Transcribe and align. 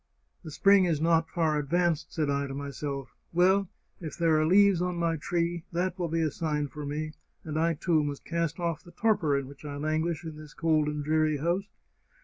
* 0.23 0.43
The 0.43 0.49
spring 0.49 0.85
is 0.85 0.99
not 0.99 1.29
far 1.29 1.59
advanced,' 1.59 2.11
said 2.11 2.27
I 2.27 2.47
to 2.47 2.55
myself;' 2.55 3.13
well, 3.33 3.69
if 3.99 4.17
there 4.17 4.39
are 4.41 4.47
leaves 4.47 4.81
on 4.81 4.95
my 4.95 5.15
tree, 5.15 5.63
that 5.71 5.99
will 5.99 6.07
be 6.07 6.21
a 6.23 6.31
sign 6.31 6.69
for 6.69 6.87
me, 6.87 7.11
and 7.43 7.55
I 7.59 7.75
too 7.75 8.03
must 8.03 8.25
cast 8.25 8.55
28 8.55 8.55
The 8.55 8.55
Chartreuse 8.55 8.55
of 8.55 8.55
Parma 8.55 8.71
off 8.71 8.83
the 8.83 8.99
torpor 9.27 9.37
in 9.37 9.47
which 9.47 9.63
I 9.63 9.75
languish 9.75 10.23
in 10.25 10.37
this 10.37 10.55
cold 10.55 10.87
and 10.87 11.03
dreary 11.03 11.37
house. 11.37 11.69